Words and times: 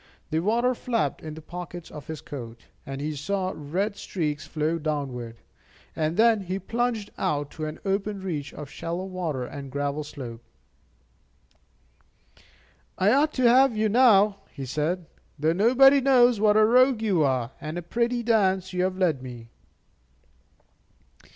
The 0.31 0.39
water 0.39 0.73
flapped 0.73 1.21
into 1.21 1.41
the 1.41 1.45
pockets 1.45 1.91
of 1.91 2.07
his 2.07 2.21
coat, 2.21 2.65
and 2.87 2.99
he 2.99 3.15
saw 3.15 3.53
red 3.55 3.95
streaks 3.97 4.47
flow 4.47 4.79
downward. 4.79 5.35
And 5.95 6.17
then 6.17 6.41
he 6.45 6.57
plunged 6.57 7.11
out 7.19 7.51
to 7.51 7.67
an 7.67 7.77
open 7.85 8.19
reach 8.21 8.51
of 8.51 8.67
shallow 8.71 9.05
water 9.05 9.45
and 9.45 9.69
gravel 9.71 10.03
slope. 10.03 10.41
"I 12.97 13.13
ought 13.13 13.31
to 13.33 13.43
have 13.47 13.77
you 13.77 13.89
now," 13.89 14.37
he 14.51 14.65
said, 14.65 15.05
"though 15.37 15.53
nobody 15.53 16.01
knows 16.01 16.39
what 16.39 16.57
a 16.57 16.65
rogue 16.65 17.03
you 17.03 17.21
are; 17.21 17.51
and 17.61 17.77
a 17.77 17.83
pretty 17.83 18.23
dance 18.23 18.73
you 18.73 18.81
have 18.81 18.97
led 18.97 19.21
me!" 19.21 19.49